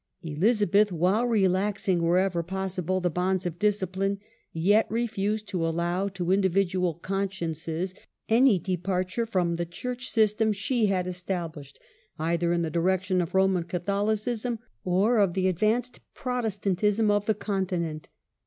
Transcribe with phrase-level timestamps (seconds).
[0.23, 4.17] Elizabeth, while relaxing wherever possible the bonds of discipline,
[4.51, 7.93] yet refused to allow to individual consciences
[8.27, 11.79] any depar ture from the church system she had established,
[12.17, 18.09] either in the direction of Roman Catholicism or of the advanced Protestantism of the Continent.